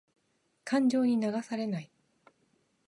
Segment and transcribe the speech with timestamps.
[0.63, 1.91] 感情に流されない。